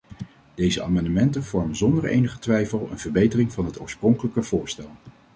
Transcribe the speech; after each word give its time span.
Deze 0.55 0.83
amendementen 0.83 1.43
vormen 1.43 1.75
zonder 1.75 2.05
enige 2.05 2.39
twijfel 2.39 2.87
een 2.91 2.99
verbetering 2.99 3.51
van 3.53 3.65
het 3.65 3.79
oorspronkelijke 3.79 4.43
voorstel. 4.43 4.89